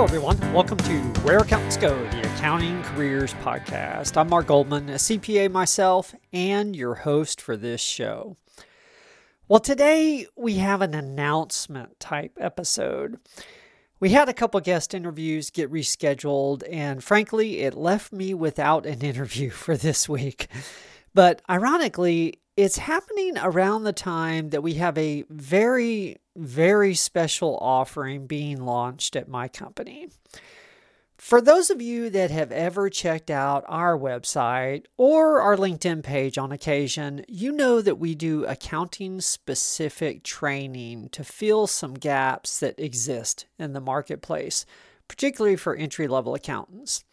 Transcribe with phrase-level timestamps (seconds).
[0.00, 0.54] Hello, everyone.
[0.54, 4.16] Welcome to Where Accountants Go, the Accounting Careers Podcast.
[4.16, 8.38] I'm Mark Goldman, a CPA myself, and your host for this show.
[9.46, 13.18] Well, today we have an announcement type episode.
[14.00, 19.00] We had a couple guest interviews get rescheduled, and frankly, it left me without an
[19.02, 20.48] interview for this week.
[21.12, 28.26] But ironically, it's happening around the time that we have a very, very special offering
[28.26, 30.08] being launched at my company.
[31.20, 36.38] For those of you that have ever checked out our website or our LinkedIn page
[36.38, 42.80] on occasion, you know that we do accounting specific training to fill some gaps that
[42.80, 44.64] exist in the marketplace,
[45.08, 47.04] particularly for entry level accountants.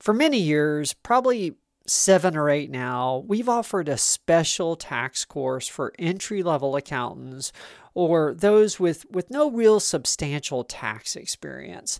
[0.00, 1.54] For many years, probably
[1.86, 7.52] seven or eight now, we've offered a special tax course for entry level accountants
[7.98, 11.98] or those with, with no real substantial tax experience.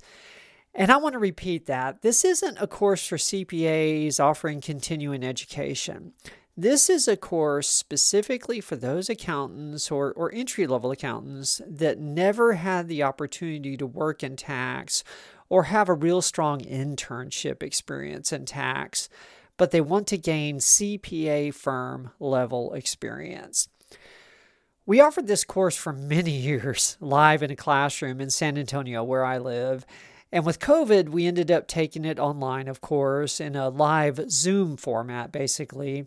[0.72, 6.12] And I want to repeat that this isn't a course for CPAs offering continuing education.
[6.56, 12.52] This is a course specifically for those accountants or, or entry level accountants that never
[12.52, 15.02] had the opportunity to work in tax
[15.48, 19.08] or have a real strong internship experience in tax
[19.58, 23.68] but they want to gain CPA firm level experience.
[24.88, 29.22] We offered this course for many years live in a classroom in San Antonio, where
[29.22, 29.84] I live.
[30.32, 34.78] And with COVID, we ended up taking it online, of course, in a live Zoom
[34.78, 36.06] format, basically.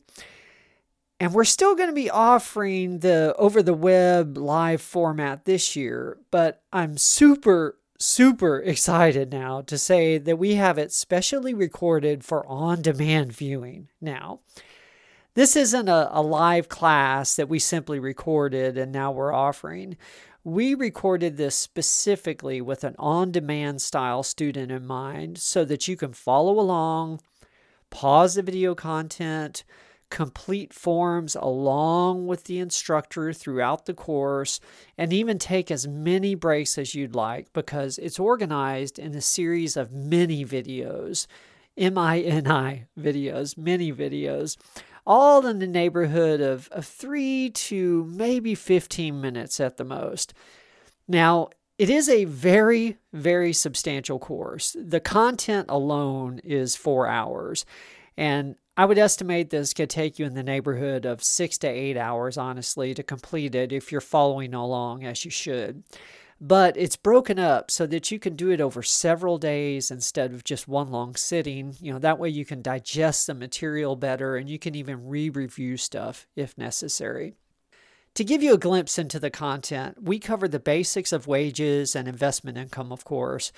[1.20, 6.18] And we're still going to be offering the over the web live format this year,
[6.32, 12.44] but I'm super super excited now to say that we have it specially recorded for
[12.48, 14.40] on demand viewing now.
[15.34, 19.96] This isn't a, a, live class that we simply recorded and now we're offering.
[20.44, 25.96] We recorded this specifically with an on demand style student in mind so that you
[25.96, 27.22] can follow along,
[27.90, 29.64] pause the video content,
[30.10, 34.60] complete forms along with the instructor throughout the course,
[34.98, 39.78] and even take as many breaks as you'd like because it's organized in a series
[39.78, 41.26] of mini videos.
[41.78, 44.58] M I N I videos, mini videos,
[45.06, 50.34] all in the neighborhood of, of three to maybe 15 minutes at the most.
[51.08, 54.76] Now, it is a very, very substantial course.
[54.80, 57.66] The content alone is four hours.
[58.16, 61.98] And I would estimate this could take you in the neighborhood of six to eight
[61.98, 65.84] hours, honestly, to complete it if you're following along as you should.
[66.44, 70.44] But it's broken up so that you can do it over several days instead of
[70.44, 71.76] just one long sitting.
[71.80, 75.30] You know, that way you can digest the material better and you can even re
[75.30, 77.36] review stuff if necessary.
[78.16, 82.08] To give you a glimpse into the content, we cover the basics of wages and
[82.08, 83.52] investment income, of course,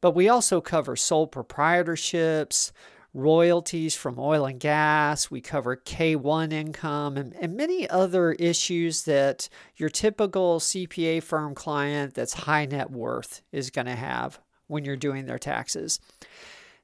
[0.00, 2.72] but we also cover sole proprietorships,
[3.12, 5.30] royalties from oil and gas.
[5.30, 12.14] We cover K1 income and, and many other issues that your typical CPA firm client
[12.14, 14.38] that's high net worth is going to have
[14.68, 15.98] when you're doing their taxes.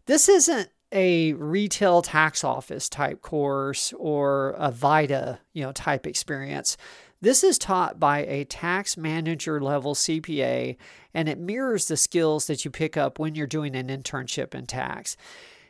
[0.07, 6.77] This isn't a retail tax office type course or a VITA, you know, type experience.
[7.21, 10.77] This is taught by a tax manager level CPA
[11.15, 14.67] and it mirrors the skills that you pick up when you're doing an internship in
[14.67, 15.17] tax.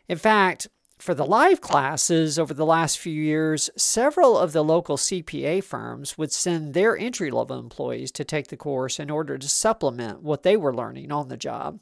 [0.09, 0.69] In fact,
[0.99, 6.17] for the live classes over the last few years, several of the local CPA firms
[6.17, 10.43] would send their entry level employees to take the course in order to supplement what
[10.43, 11.81] they were learning on the job.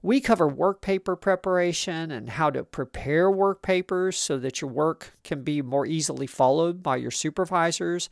[0.00, 5.14] We cover work paper preparation and how to prepare work papers so that your work
[5.24, 8.08] can be more easily followed by your supervisors.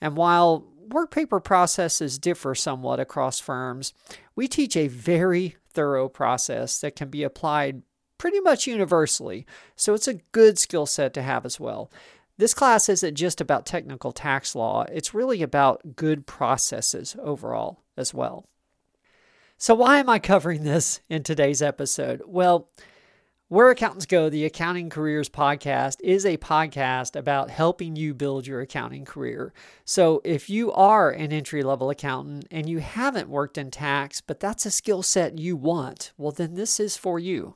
[0.00, 3.92] And while work paper processes differ somewhat across firms,
[4.34, 7.82] we teach a very thorough process that can be applied
[8.18, 11.90] pretty much universally, so it's a good skill set to have as well.
[12.38, 18.12] This class isn't just about technical tax law, it's really about good processes overall as
[18.12, 18.46] well.
[19.58, 22.20] So, why am I covering this in today's episode?
[22.26, 22.68] Well,
[23.48, 28.60] where Accountants Go, the Accounting Careers Podcast, is a podcast about helping you build your
[28.60, 29.54] accounting career.
[29.84, 34.40] So, if you are an entry level accountant and you haven't worked in tax, but
[34.40, 37.54] that's a skill set you want, well, then this is for you.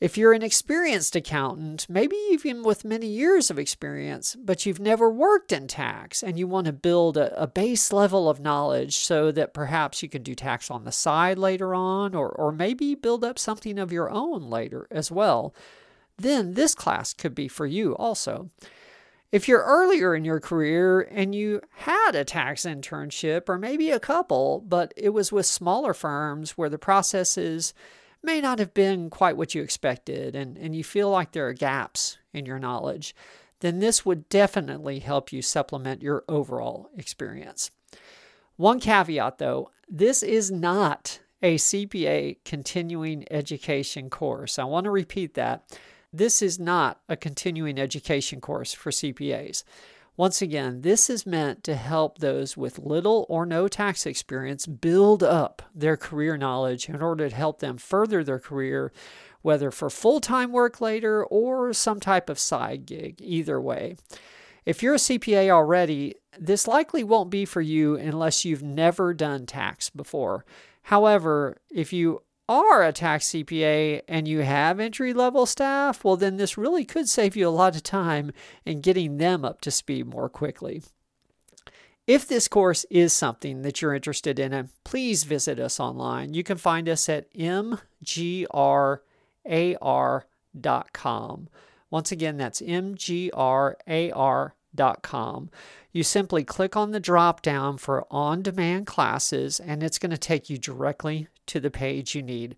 [0.00, 5.10] If you're an experienced accountant, maybe even with many years of experience, but you've never
[5.10, 9.30] worked in tax and you want to build a, a, base level of knowledge so
[9.30, 13.22] that perhaps you can do tax on the side later on, or, or maybe build
[13.22, 15.54] up something of your own later as well,
[16.16, 18.48] then this class could be for you also.
[19.30, 24.00] If you're earlier in your career and you had a tax internship or maybe a
[24.00, 27.74] couple, but it was with smaller firms where the processes
[28.22, 31.52] may not have been quite what you expected and, and you feel like there are
[31.52, 33.14] gaps in your knowledge,
[33.60, 37.70] then this would definitely help you supplement your overall experience.
[38.56, 44.58] One caveat though, this is not a CPA continuing education course.
[44.58, 45.78] I want to repeat that.
[46.12, 49.64] This is not a continuing education course for CPAs.
[50.20, 55.22] Once again, this is meant to help those with little or no tax experience build
[55.22, 58.92] up their career knowledge in order to help them further their career,
[59.40, 63.96] whether for full time work later or some type of side gig, either way.
[64.66, 69.46] If you're a CPA already, this likely won't be for you unless you've never done
[69.46, 70.44] tax before.
[70.82, 72.20] However, if you
[72.50, 77.08] are a tax CPA and you have entry level staff, well, then this really could
[77.08, 78.32] save you a lot of time
[78.64, 80.82] in getting them up to speed more quickly.
[82.08, 86.34] If this course is something that you're interested in, uh, please visit us online.
[86.34, 87.88] You can find us at mgrar.com.
[91.88, 93.80] Once again, that's mgrar.com.
[95.92, 100.18] You simply click on the drop down for on demand classes, and it's going to
[100.18, 102.56] take you directly to the page you need.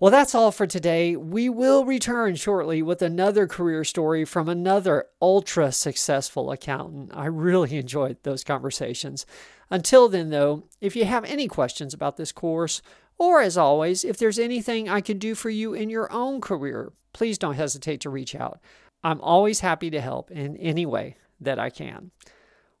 [0.00, 1.16] Well, that's all for today.
[1.16, 7.10] We will return shortly with another career story from another ultra successful accountant.
[7.14, 9.26] I really enjoyed those conversations.
[9.70, 12.80] Until then, though, if you have any questions about this course,
[13.18, 16.92] or as always, if there's anything I can do for you in your own career,
[17.12, 18.60] please don't hesitate to reach out.
[19.02, 22.10] I'm always happy to help in any way that I can.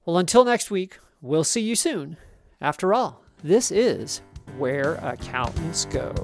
[0.04, 2.16] Well, until next week, we'll see you soon.
[2.60, 4.22] After all, this is
[4.56, 6.14] where accountants go.